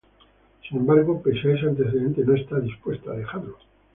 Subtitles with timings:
[0.67, 3.55] Sin embargo, pese a ese antecedente, no está dispuesta a dejarlo.